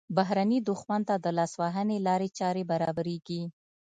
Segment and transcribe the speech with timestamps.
[0.17, 3.43] بهرني دښمن ته د لاسوهنې لارې چارې برابریږي.